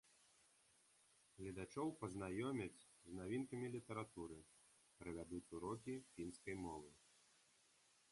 [1.41, 4.39] Гледачоў пазнаёмяць з навінкамі літаратуры,
[5.03, 6.91] правядуць урокі фінскай мовы.